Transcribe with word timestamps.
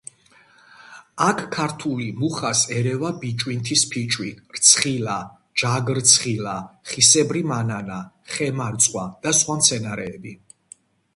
აქ 1.25 1.41
ქართული 1.55 2.05
მუხას 2.21 2.61
ერევა 2.77 3.11
ბიჭვინთის 3.23 3.83
ფიჭვი, 3.91 4.31
რცხილა, 4.55 5.19
ჯაგრცხილა, 5.63 6.57
ხისებრი 6.93 7.43
მანანა, 7.53 7.99
ხემარწყვა 8.37 9.05
და 9.27 9.35
სხვა 9.41 9.59
მცენარეები. 9.61 10.35